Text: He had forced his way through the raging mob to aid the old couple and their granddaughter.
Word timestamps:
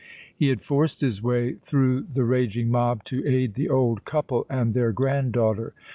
He 0.35 0.47
had 0.47 0.63
forced 0.63 1.01
his 1.01 1.21
way 1.21 1.53
through 1.61 2.07
the 2.11 2.23
raging 2.23 2.71
mob 2.71 3.03
to 3.03 3.23
aid 3.23 3.53
the 3.53 3.69
old 3.69 4.03
couple 4.03 4.47
and 4.49 4.73
their 4.73 4.91
granddaughter. 4.91 5.75